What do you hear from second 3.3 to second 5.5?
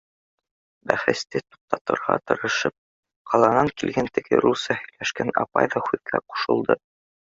ҡаланан килгән теге русса һөйләшкән